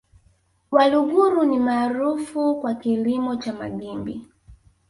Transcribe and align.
Waluguru 0.71 1.43
ni 1.43 1.59
maarufu 1.59 2.55
kwa 2.61 2.75
kilimo 2.75 3.35
cha 3.35 3.53
magimbi 3.53 4.27